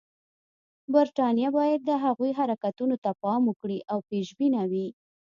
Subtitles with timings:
[0.93, 4.87] برټانیه باید د هغوی حرکتونو ته پام وکړي او پېشبینه وي.